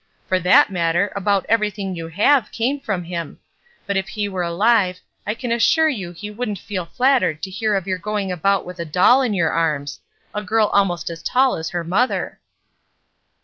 [0.27, 3.37] For that matter, about everything you have came from him;
[3.85, 7.75] but if he were alive, I can assure you he wouldn't feel flattered to hear
[7.75, 9.99] of your going about with a doll in your arms—
[10.33, 12.39] a girl almost as tall as her mother!''